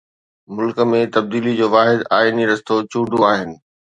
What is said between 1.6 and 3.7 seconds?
واحد آئيني رستو چونڊون آهن.